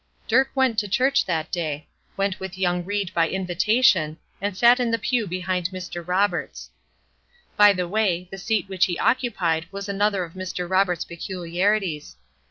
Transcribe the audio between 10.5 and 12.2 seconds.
Roberts' peculiarities.